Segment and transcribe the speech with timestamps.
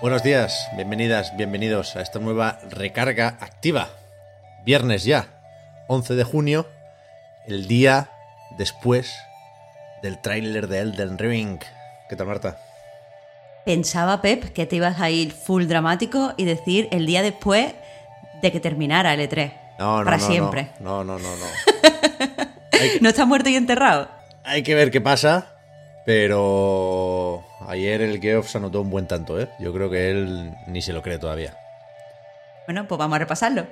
[0.00, 3.88] Buenos días, bienvenidas, bienvenidos a esta nueva recarga activa.
[4.64, 5.26] Viernes ya,
[5.88, 6.68] 11 de junio,
[7.48, 8.08] el día
[8.56, 9.12] después
[10.00, 11.58] del tráiler de Elden Ring.
[12.08, 12.58] ¿Qué tal, Marta?
[13.64, 17.74] Pensaba, Pep, que te ibas a ir full dramático y decir el día después
[18.40, 19.52] de que terminara el E3.
[19.80, 20.68] No, no, Para no, siempre.
[20.78, 21.46] No, no, no, no.
[23.00, 24.08] ¿No está muerto y enterrado?
[24.44, 25.56] Hay que ver qué pasa,
[26.06, 29.50] pero ayer el Geoff se anotó un buen tanto, ¿eh?
[29.60, 31.56] Yo creo que él ni se lo cree todavía.
[32.66, 33.66] Bueno, pues vamos a repasarlo.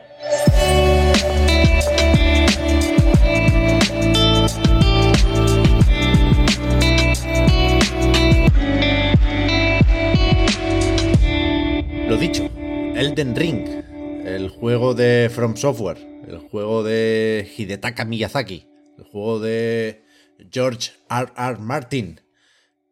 [12.09, 12.49] Lo dicho,
[12.95, 13.67] Elden Ring,
[14.25, 20.05] el juego de From Software, el juego de Hidetaka Miyazaki, el juego de
[20.51, 21.33] George R.
[21.37, 21.59] R.
[21.59, 22.21] Martin,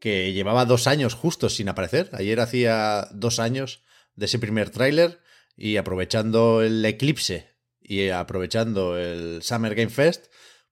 [0.05, 2.11] que llevaba dos años justos sin aparecer.
[2.13, 3.83] Ayer hacía dos años
[4.17, 5.19] de ese primer tráiler
[5.57, 10.27] y aprovechando el eclipse y aprovechando el Summer Game Fest,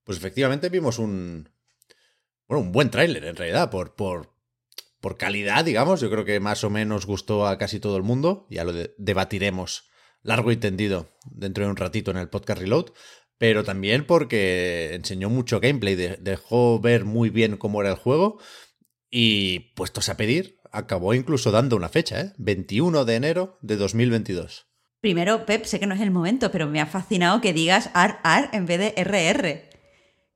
[0.04, 1.48] pues efectivamente vimos un,
[2.46, 4.34] bueno, un buen tráiler en realidad, por, por,
[5.00, 6.02] por calidad, digamos.
[6.02, 8.46] Yo creo que más o menos gustó a casi todo el mundo.
[8.50, 9.88] Ya lo de- debatiremos
[10.22, 12.92] largo y tendido dentro de un ratito en el podcast Reload.
[13.38, 18.38] Pero también porque enseñó mucho gameplay, de- dejó ver muy bien cómo era el juego.
[19.14, 22.32] Y puestos a pedir, acabó incluso dando una fecha, ¿eh?
[22.38, 24.66] 21 de enero de 2022.
[25.02, 28.48] Primero, Pep, sé que no es el momento, pero me ha fascinado que digas AR
[28.54, 29.68] en vez de RR.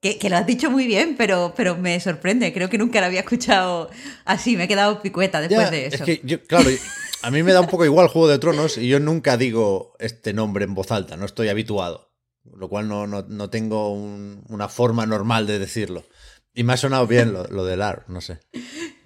[0.02, 2.52] Que, que lo has dicho muy bien, pero, pero me sorprende.
[2.52, 3.88] Creo que nunca lo había escuchado
[4.26, 4.56] así.
[4.58, 5.96] Me he quedado picueta después Ya, de eso.
[5.96, 6.68] Es que yo, claro,
[7.22, 10.34] a mí me da un poco igual Juego de Tronos y yo nunca digo este
[10.34, 12.12] nombre en voz alta, no estoy habituado.
[12.54, 16.04] Lo cual no, no, no tengo un- una forma normal de decirlo.
[16.54, 18.38] Y me ha sonado bien lo, lo del AR, no sé.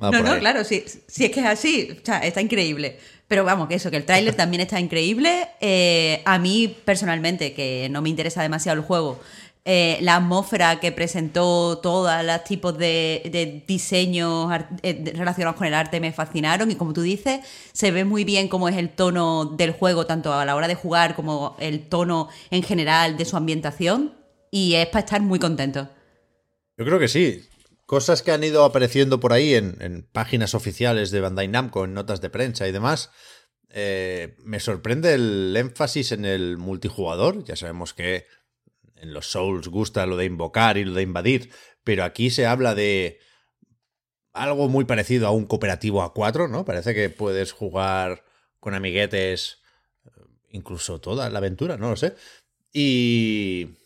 [0.02, 0.40] Va No, no, ahí.
[0.40, 2.98] claro, sí, sí es que es así, o sea, está increíble.
[3.28, 5.48] Pero vamos, que eso, que el tráiler también está increíble.
[5.60, 9.20] Eh, a mí, personalmente, que no me interesa demasiado el juego,
[9.64, 14.50] eh, la atmósfera que presentó, todos los tipos de, de diseños
[14.82, 16.70] eh, relacionados con el arte me fascinaron.
[16.70, 17.40] Y como tú dices,
[17.72, 20.74] se ve muy bien cómo es el tono del juego, tanto a la hora de
[20.74, 24.14] jugar como el tono en general de su ambientación.
[24.50, 25.88] Y es para estar muy contento.
[26.76, 27.44] Yo creo que sí.
[27.90, 32.20] Cosas que han ido apareciendo por ahí en, páginas oficiales de Bandai Namco, en notas
[32.20, 33.10] de prensa y demás.
[33.68, 37.42] eh, me sorprende el énfasis en el multijugador.
[37.42, 38.26] Ya sabemos que
[38.94, 41.50] en los Souls gusta lo de invocar y lo de invadir,
[41.82, 43.18] pero aquí se habla de
[44.32, 46.64] algo muy parecido a un cooperativo a 4, ¿no?
[46.64, 48.24] Parece que puedes jugar
[48.60, 49.62] con amiguetes
[50.04, 50.10] eh,
[50.50, 52.14] incluso toda la aventura, no lo sé.
[52.72, 53.79] Y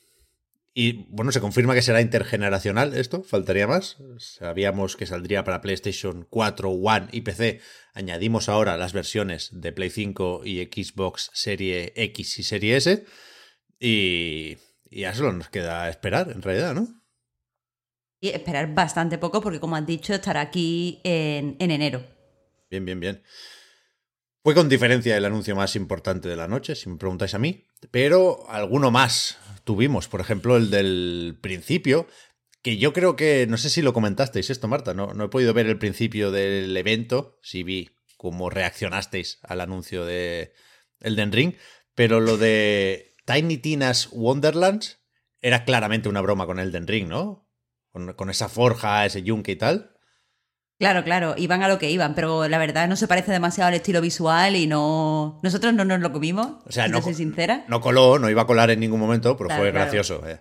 [0.76, 3.96] y bueno, se confirma que será intergeneracional esto, faltaría más.
[4.18, 7.60] Sabíamos que saldría para PlayStation 4, One y PC.
[7.94, 13.04] Añadimos ahora las versiones de Play 5 y Xbox Serie X y Serie S.
[13.78, 14.56] Y,
[14.90, 16.88] y ya solo nos queda esperar, en realidad, ¿no?
[18.20, 22.04] Y esperar bastante poco porque, como has dicho, estará aquí en, en enero.
[22.68, 23.22] Bien, bien, bien.
[24.44, 27.64] Fue con diferencia el anuncio más importante de la noche, si me preguntáis a mí,
[27.90, 32.06] pero alguno más tuvimos, por ejemplo, el del principio,
[32.60, 35.54] que yo creo que, no sé si lo comentasteis esto, Marta, no, no he podido
[35.54, 40.52] ver el principio del evento, si vi cómo reaccionasteis al anuncio de
[41.00, 41.54] Elden Ring,
[41.94, 44.98] pero lo de Tiny Tina's Wonderlands
[45.40, 47.50] era claramente una broma con Elden Ring, ¿no?
[47.92, 49.93] Con, con esa forja, ese yunque y tal.
[50.78, 53.74] Claro, claro, iban a lo que iban, pero la verdad no se parece demasiado al
[53.74, 55.38] estilo visual y no.
[55.42, 57.64] Nosotros no nos lo comimos, O sea, si no, soy sincera.
[57.68, 59.84] no coló, no iba a colar en ningún momento, pero Claro, fue claro.
[59.84, 60.26] gracioso.
[60.28, 60.40] eh.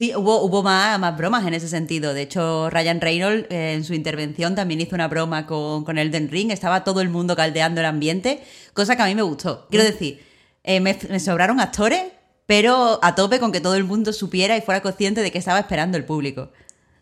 [0.00, 2.14] Sí, hubo, hubo más, más bromas en ese sentido.
[2.14, 6.30] De hecho, Ryan Reynolds eh, en su intervención también hizo una broma con, con Elden
[6.30, 6.50] Ring.
[6.50, 8.42] Estaba todo el mundo caldeando el ambiente,
[8.72, 9.66] cosa que a mí me gustó.
[9.70, 10.24] Quiero decir,
[10.64, 12.02] eh, me, me sobraron actores,
[12.46, 15.58] pero a tope con que todo el mundo supiera y fuera consciente de que estaba
[15.60, 16.50] esperando el público.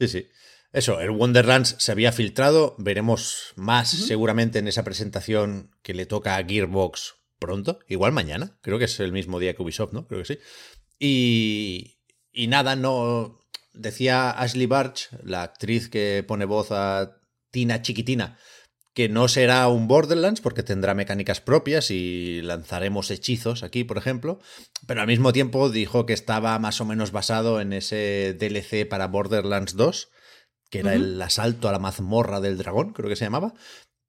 [0.01, 0.27] Sí, sí.
[0.73, 6.37] Eso, el Wonderlands se había filtrado, veremos más seguramente en esa presentación que le toca
[6.37, 10.07] a Gearbox pronto, igual mañana, creo que es el mismo día que Ubisoft, ¿no?
[10.07, 10.39] Creo que sí.
[10.99, 11.99] Y,
[12.33, 13.39] y nada, no.
[13.73, 17.21] Decía Ashley Barch, la actriz que pone voz a
[17.51, 18.37] Tina Chiquitina,
[18.93, 24.41] que no será un Borderlands porque tendrá mecánicas propias y lanzaremos hechizos aquí, por ejemplo,
[24.89, 29.07] pero al mismo tiempo dijo que estaba más o menos basado en ese DLC para
[29.07, 30.11] Borderlands 2,
[30.71, 33.55] que era el asalto a la mazmorra del dragón, creo que se llamaba,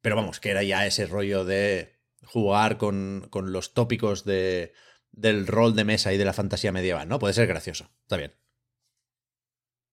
[0.01, 4.73] pero vamos, que era ya ese rollo de jugar con, con los tópicos de,
[5.11, 7.19] del rol de mesa y de la fantasía medieval, ¿no?
[7.19, 8.33] Puede ser gracioso, está bien.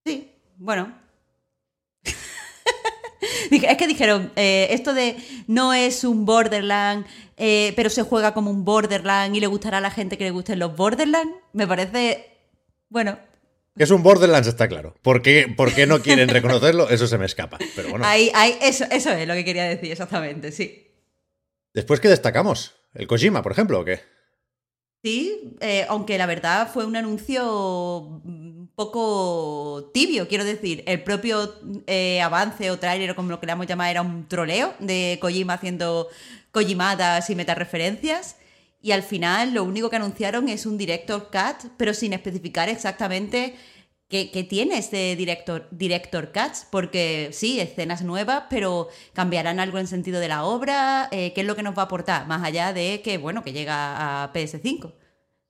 [0.05, 0.97] Sí, bueno,
[3.51, 5.17] es que dijeron, eh, esto de
[5.47, 9.81] no es un Borderland, eh, pero se juega como un Borderland y le gustará a
[9.81, 12.31] la gente que le gusten los Borderland, me parece,
[12.89, 13.19] bueno...
[13.77, 14.95] Que es un Borderlands está claro.
[15.03, 15.55] ¿Por qué,
[15.87, 16.89] no quieren reconocerlo?
[16.89, 17.59] Eso se me escapa.
[17.75, 18.07] Pero bueno.
[18.07, 18.31] Ahí,
[18.63, 20.89] eso, eso es lo que quería decir, exactamente, sí.
[21.75, 22.75] Después, ¿qué destacamos?
[22.95, 24.01] ¿El Kojima, por ejemplo, o qué?
[25.05, 30.83] Sí, eh, aunque la verdad fue un anuncio un poco tibio, quiero decir.
[30.87, 31.55] El propio
[31.87, 36.09] eh, avance o tráiler, o como lo queramos llamar, era un troleo de Kojima haciendo
[36.51, 38.37] Kojimadas y metareferencias.
[38.87, 43.57] Y al final lo único que anunciaron es un director cut, pero sin especificar exactamente
[44.09, 46.53] qué, tiene este director, director cut.
[46.71, 51.09] Porque sí, escenas nuevas, pero cambiarán algo en sentido de la obra.
[51.11, 52.29] Eh, ¿Qué es lo que nos va a aportar?
[52.29, 54.95] Más allá de que, bueno, que llega a PS5.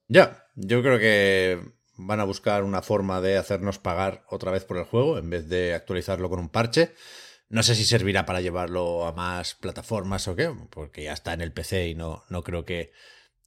[0.08, 1.60] Ya, yo creo que
[1.98, 5.46] van a buscar una forma de hacernos pagar otra vez por el juego en vez
[5.46, 6.94] de actualizarlo con un parche.
[7.50, 11.42] No sé si servirá para llevarlo a más plataformas o qué, porque ya está en
[11.42, 12.92] el PC y no, no creo que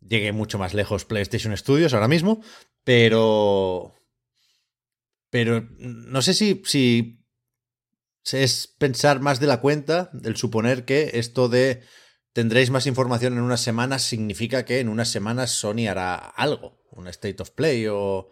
[0.02, 2.42] llegue mucho más lejos PlayStation Studios ahora mismo,
[2.84, 3.96] pero...
[5.32, 7.24] Pero no sé si, si
[8.32, 11.84] es pensar más de la cuenta, el suponer que esto de
[12.34, 17.08] tendréis más información en unas semanas significa que en unas semanas Sony hará algo, un
[17.08, 18.30] state of play o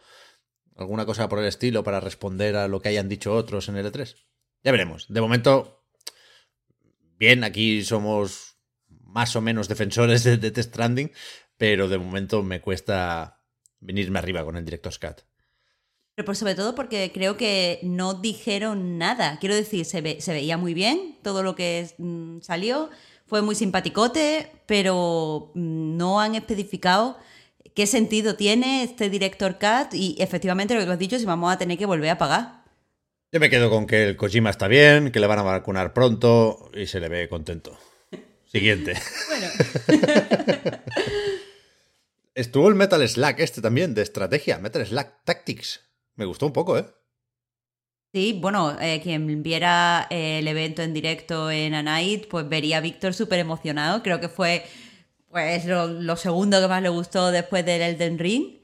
[0.76, 3.92] alguna cosa por el estilo para responder a lo que hayan dicho otros en el
[3.92, 4.16] E3.
[4.64, 5.06] Ya veremos.
[5.10, 5.84] De momento,
[7.18, 11.12] bien, aquí somos más o menos defensores de, de Stranding,
[11.58, 13.42] pero de momento me cuesta
[13.80, 15.22] venirme arriba con el Director's Cut.
[16.16, 19.38] Pero por sobre todo porque creo que no dijeron nada.
[19.40, 22.90] Quiero decir, se, se veía muy bien todo lo que mm, salió
[23.28, 27.18] fue muy simpaticote, pero mm, no han especificado
[27.76, 31.54] qué sentido tiene este director cut y efectivamente lo que tú has dicho, si vamos
[31.54, 32.64] a tener que volver a pagar.
[33.32, 36.72] Yo me quedo con que el Kojima está bien, que le van a vacunar pronto
[36.74, 37.78] y se le ve contento.
[38.46, 38.94] Siguiente.
[39.30, 39.48] bueno.
[42.38, 45.82] Estuvo el Metal Slack este también, de estrategia, Metal Slack Tactics.
[46.14, 46.86] Me gustó un poco, ¿eh?
[48.14, 52.78] Sí, bueno, eh, quien viera eh, el evento en directo en A Night, pues vería
[52.78, 54.04] a Víctor súper emocionado.
[54.04, 54.64] Creo que fue
[55.32, 58.60] pues lo, segundo que más le gustó después del Elden Ring.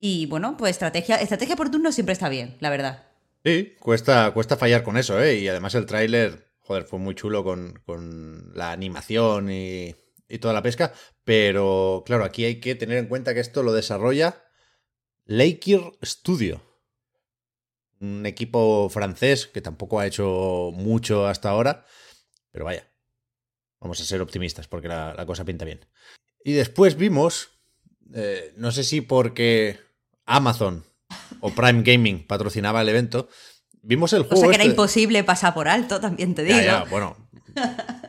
[0.00, 3.06] Y bueno, pues estrategia, estrategia por turno siempre está bien, la verdad.
[3.44, 5.36] Sí, cuesta, cuesta fallar con eso, ¿eh?
[5.36, 9.94] Y además el tráiler, joder, fue muy chulo con, con la animación y,
[10.28, 10.92] y toda la pesca.
[11.28, 14.46] Pero claro, aquí hay que tener en cuenta que esto lo desarrolla
[15.26, 16.62] Lakir Studio
[18.00, 21.84] un equipo francés que tampoco ha hecho mucho hasta ahora,
[22.50, 22.88] pero vaya,
[23.78, 25.84] vamos a ser optimistas porque la, cosa pinta bien.
[26.42, 27.50] Y después vimos,
[28.14, 29.78] eh, no sé si porque
[30.24, 30.82] Amazon
[31.40, 33.28] o Prime Gaming patrocinaba el evento,
[33.82, 34.36] vimos el juego.
[34.36, 36.86] O sea que era este imposible pasar por alto, también te digo.
[36.88, 37.18] bueno,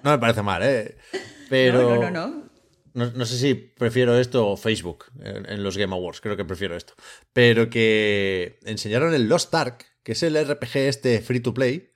[0.03, 0.95] no me parece mal, ¿eh?
[1.49, 1.95] Pero.
[1.95, 2.27] no, no, no.
[2.27, 2.48] No,
[3.25, 6.93] sé si prefiero esto o Facebook en, los Game Awards, creo que prefiero esto.
[7.33, 11.91] Pero que enseñaron el Lost Ark, que es el RPG este free to play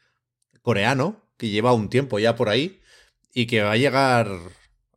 [0.61, 2.81] coreano, que lleva un tiempo ya por ahí
[3.33, 4.27] y que va a llegar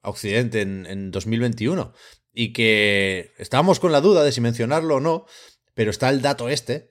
[0.02, 1.92] a Occidente en, 2021.
[2.32, 5.26] Y que estábamos con la duda de si mencionarlo o no,
[5.74, 6.90] pero está el dato este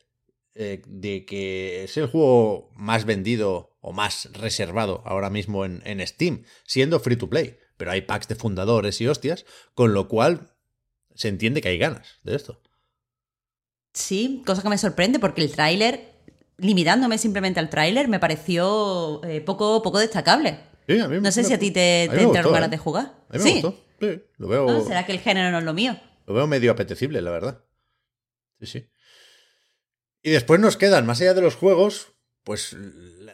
[0.56, 6.06] eh, de que es el juego más vendido o más reservado ahora mismo en, en
[6.08, 10.52] Steam, siendo free to play pero hay packs de fundadores y hostias, con lo cual
[11.14, 12.62] se entiende que hay ganas de esto.
[13.94, 16.12] Sí, cosa que me sorprende porque el tráiler,
[16.58, 20.60] limitándome simplemente al tráiler, me pareció eh, poco, poco destacable.
[20.88, 22.72] Sí, a mí no sé si a ti te, te entraron ganas ¿eh?
[22.72, 23.14] de jugar.
[23.30, 23.86] A mí me gustó.
[24.00, 24.86] Sí, lo veo.
[24.86, 25.98] ¿Será que el género no es lo mío?
[26.28, 27.64] Lo veo medio apetecible, la verdad.
[28.60, 28.90] Sí, sí.
[30.22, 32.15] Y después nos quedan, más allá de los juegos,
[32.46, 32.78] pues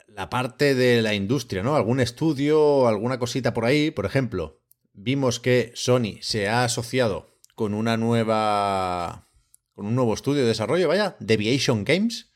[0.07, 1.75] la parte de la industria, ¿no?
[1.75, 3.91] Algún estudio, alguna cosita por ahí.
[3.91, 4.61] Por ejemplo,
[4.93, 9.27] vimos que Sony se ha asociado con una nueva.
[9.73, 12.31] con un nuevo estudio de desarrollo, vaya, Deviation Games.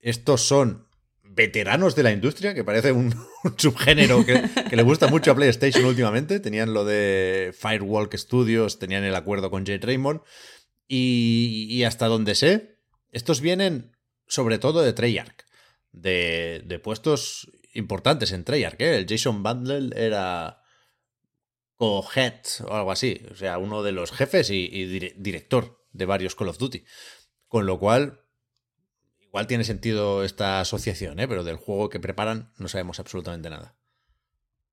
[0.00, 0.88] Estos son
[1.22, 3.14] veteranos de la industria, que parece un,
[3.58, 6.40] subgénero que, le gusta mucho a PlayStation últimamente.
[6.40, 10.22] Tenían lo de Firewalk Studios, tenían el acuerdo con Jade Raymond.
[10.88, 12.78] Y, y hasta donde sé,
[13.12, 13.92] Estos vienen
[14.28, 15.45] sobre todo de Treyarch,
[15.96, 18.80] de, de puestos importantes en Treyarch.
[18.80, 20.62] El Jason Bundle era
[21.74, 24.86] co-head o algo así, o sea, uno de los jefes y, y
[25.16, 26.84] director de varios Call of Duty.
[27.48, 28.20] Con lo cual,
[29.20, 31.28] igual tiene sentido esta asociación, ¿eh?
[31.28, 33.76] pero del juego que preparan no sabemos absolutamente nada.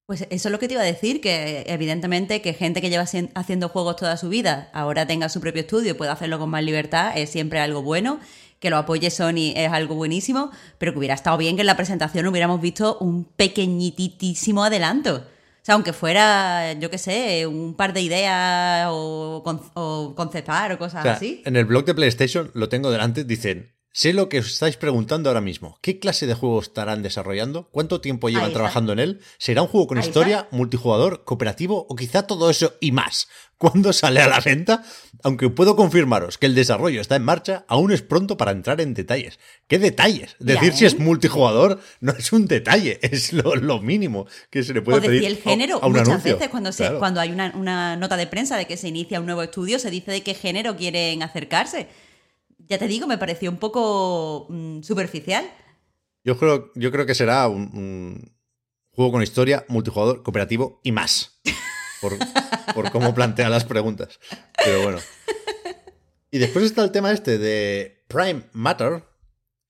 [0.06, 3.06] Pues eso es lo que te iba a decir, que evidentemente que gente que lleva
[3.36, 6.64] haciendo juegos toda su vida ahora tenga su propio estudio y pueda hacerlo con más
[6.64, 8.20] libertad es siempre algo bueno.
[8.64, 11.76] Que lo apoye Sony es algo buenísimo, pero que hubiera estado bien que en la
[11.76, 15.16] presentación hubiéramos visto un pequeñitísimo adelanto.
[15.16, 19.44] O sea, aunque fuera, yo qué sé, un par de ideas o,
[19.74, 21.42] o conceptar o cosas así.
[21.44, 25.30] En el blog de PlayStation lo tengo delante, dicen Sé lo que os estáis preguntando
[25.30, 25.78] ahora mismo.
[25.80, 27.70] ¿Qué clase de juego estarán desarrollando?
[27.70, 29.20] ¿Cuánto tiempo llevan trabajando en él?
[29.38, 33.28] ¿Será un juego con historia, multijugador, cooperativo o quizá todo eso y más?
[33.60, 34.84] ¿Cuándo sale a la venta?
[35.22, 38.96] Aunque puedo confirmaros que el desarrollo está en marcha, aún es pronto para entrar en
[38.96, 39.38] detalles.
[39.68, 40.38] ¿Qué detalles?
[40.40, 40.98] Decir si es ¿eh?
[40.98, 45.38] multijugador no es un detalle, es lo, mínimo que se le puede o decir el
[45.38, 45.80] género.
[45.82, 49.20] Muchas veces cuando, se, cuando hay una, una nota de prensa de que se inicia
[49.20, 51.88] un nuevo estudio, se dice de qué género quieren acercarse
[52.68, 55.50] ya te digo, me pareció un poco mm, superficial.
[56.24, 58.34] Yo creo, yo creo que será un,
[58.92, 61.42] juego con historia, multijugador, cooperativo y más.
[62.02, 62.18] Por,
[62.74, 64.20] por cómo plantea las preguntas.
[64.64, 65.00] Pero bueno.
[66.32, 69.04] Y después está el tema este de Prime Matter,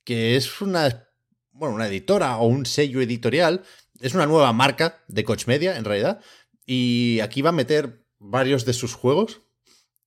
[0.03, 1.09] que es una,
[1.51, 3.63] bueno, una editora o un sello editorial.
[3.99, 6.21] Es una nueva marca de Coach Media, en realidad.
[6.65, 9.41] Y aquí va a meter varios de sus juegos.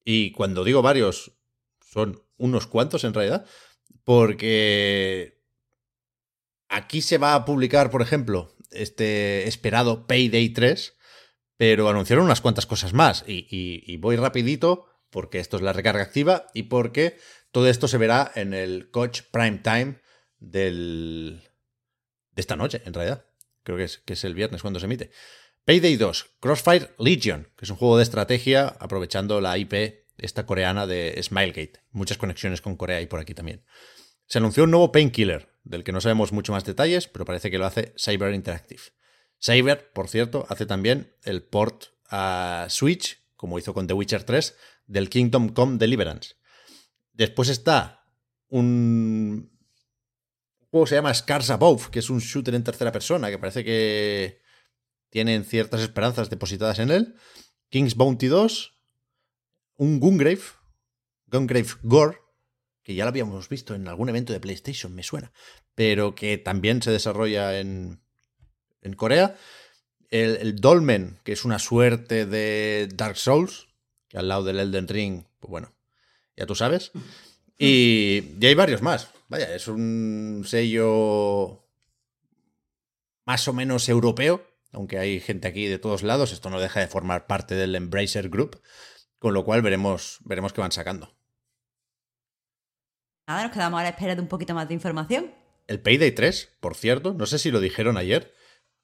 [0.04, 1.32] Y cuando digo varios,
[1.80, 3.46] son unos cuantos en realidad,
[4.04, 5.42] porque
[6.68, 10.96] aquí se va a publicar, por ejemplo, este esperado Payday 3,
[11.56, 16.46] pero anunciaron unas cuantas cosas más y, voy rapidito porque esto es la recarga activa
[16.52, 17.16] y porque
[17.50, 20.00] todo esto se verá en el Coach Prime Time
[20.38, 21.42] del,
[22.32, 23.24] de esta noche, en realidad.
[23.62, 25.10] Creo que es, que es el viernes cuando se emite.
[25.64, 30.86] Payday 2, Crossfire Legion, que es un juego de estrategia aprovechando la IP esta coreana
[30.86, 31.80] de Smilegate.
[31.90, 33.64] Muchas conexiones con Corea y por aquí también.
[34.26, 37.58] Se anunció un nuevo Painkiller, del que no sabemos mucho más detalles, pero parece que
[37.58, 38.82] lo hace Cyber Interactive.
[39.40, 44.56] Cyber, por cierto, hace también el port a Switch, como hizo con The Witcher 3,
[44.86, 46.34] del Kingdom Come Deliverance.
[47.12, 48.04] Después está
[48.48, 49.50] un
[50.70, 53.64] juego que se llama Scars Above, que es un shooter en tercera persona, que parece
[53.64, 54.40] que
[55.10, 57.14] tienen ciertas esperanzas depositadas en él.
[57.70, 58.75] King's Bounty 2,
[59.76, 60.40] un Gungrave,
[61.26, 62.18] Gungrave Gore,
[62.82, 65.32] que ya lo habíamos visto en algún evento de PlayStation, me suena,
[65.74, 68.00] pero que también se desarrolla en,
[68.82, 69.36] en Corea.
[70.08, 73.68] El, Dolmen, que es una suerte de Dark Souls,
[74.08, 75.74] que al lado del Elden Ring, pues bueno,
[76.36, 76.92] ya tú sabes.
[77.58, 79.10] Y, y hay varios más.
[79.28, 81.66] Vaya, es un sello
[83.24, 86.86] más o menos europeo, aunque hay gente aquí de todos lados, esto no deja de
[86.86, 88.60] formar parte del Embracer Group.
[89.26, 91.12] Con lo cual veremos, veremos qué van sacando.
[93.26, 95.34] Nada, nos quedamos a la espera de un poquito más de información.
[95.66, 98.32] El Payday 3, por cierto, no sé si lo dijeron ayer,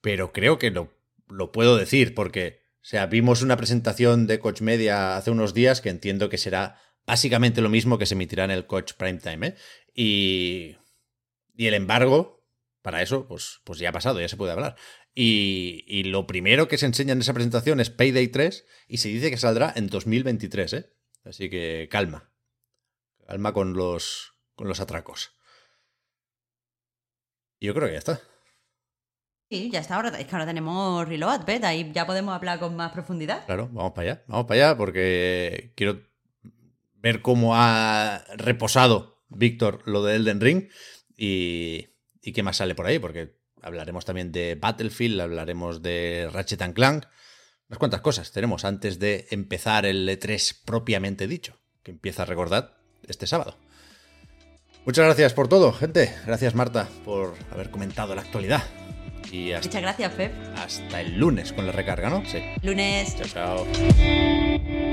[0.01, 0.93] pero creo que lo,
[1.29, 5.79] lo puedo decir porque, o sea, vimos una presentación de Coach Media hace unos días
[5.79, 9.55] que entiendo que será básicamente lo mismo que se emitirá en el Coach Primetime, ¿eh?
[9.95, 10.75] Y,
[11.55, 12.45] y el embargo,
[12.81, 14.75] para eso, pues, pues ya ha pasado, ya se puede hablar.
[15.15, 19.29] Y, lo primero que se enseña en esa presentación es Payday 3 y se dice
[19.29, 20.93] que saldrá en 2023, ¿eh?
[21.23, 22.31] Así que calma.
[23.27, 25.35] Calma con los, con los atracos.
[27.59, 28.21] Yo creo que ya está.
[29.49, 29.95] Sí, ya está.
[29.95, 33.45] Ahora, es que ahora tenemos Reload Beta y ya podemos hablar con más profundidad.
[33.45, 34.23] Claro, vamos para allá.
[34.27, 36.01] Vamos para allá porque quiero
[36.95, 40.69] ver cómo ha reposado Víctor lo de Elden Ring
[41.15, 41.87] y,
[42.21, 47.05] y qué más sale por ahí, porque Hablaremos también de Battlefield, hablaremos de Ratchet Clank.
[47.69, 52.77] Unas cuantas cosas tenemos antes de empezar el E3 propiamente dicho, que empieza a recordar
[53.07, 53.57] este sábado.
[54.85, 56.13] Muchas gracias por todo, gente.
[56.25, 58.63] Gracias, Marta, por haber comentado la actualidad.
[59.31, 60.33] Y Muchas gracias, Pep.
[60.57, 62.23] Hasta el lunes con la recarga, ¿no?
[62.25, 62.39] Sí.
[62.61, 63.15] Lunes.
[63.15, 64.92] Chao, chao.